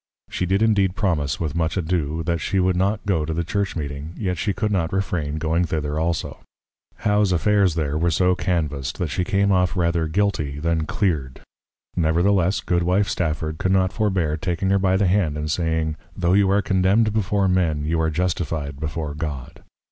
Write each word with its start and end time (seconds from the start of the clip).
She 0.31 0.47
did 0.47 0.63
indeed 0.63 0.95
promise, 0.95 1.39
with 1.39 1.53
much 1.53 1.77
ado, 1.77 2.23
that 2.23 2.39
she 2.41 2.59
would 2.59 2.75
not 2.75 3.05
go 3.05 3.23
to 3.23 3.35
the 3.35 3.43
Church 3.43 3.75
meeting, 3.75 4.15
yet 4.17 4.35
she 4.39 4.51
could 4.51 4.71
not 4.71 4.91
refrain 4.91 5.37
going 5.37 5.65
thither 5.65 5.99
also. 5.99 6.39
How's 6.95 7.31
Affairs 7.31 7.75
there 7.75 7.99
were 7.99 8.09
so 8.09 8.33
canvased, 8.33 8.97
that 8.97 9.09
she 9.11 9.23
came 9.23 9.51
off 9.51 9.77
rather 9.77 10.07
Guilty 10.07 10.57
than 10.57 10.87
Cleared; 10.87 11.41
nevertheless 11.95 12.61
Goodwife 12.61 13.09
Stafford 13.09 13.59
could 13.59 13.71
not 13.73 13.93
forbear 13.93 14.37
taking 14.37 14.71
her 14.71 14.79
by 14.79 14.97
the 14.97 15.05
Hand, 15.05 15.37
and 15.37 15.51
saying, 15.51 15.97
_Tho' 16.19 16.35
you 16.35 16.49
are 16.49 16.63
Condemned 16.63 17.13
before 17.13 17.47
Men, 17.47 17.85
you 17.85 18.01
are 18.01 18.09
Justify'd 18.09 18.79
before 18.79 19.13
God. 19.13 19.61